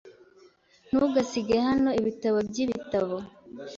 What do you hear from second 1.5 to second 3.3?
hano ibitabo byibitabo.